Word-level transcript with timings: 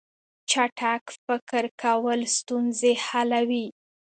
چټک 0.49 1.03
فکر 1.25 1.63
کول 1.81 2.19
ستونزې 2.37 2.93
حلوي. 3.05 3.65